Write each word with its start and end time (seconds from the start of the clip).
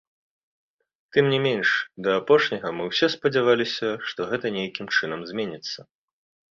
Тым 1.17 1.25
не 1.33 1.39
менш 1.47 1.69
да 2.07 2.17
апошняга 2.21 2.69
мы 2.79 2.83
ўсе 2.89 3.13
спадзяваліся, 3.17 3.89
што 4.11 4.19
гэта 4.35 4.45
нейкім 4.61 4.85
чынам 4.97 5.19
зменіцца. 5.31 5.79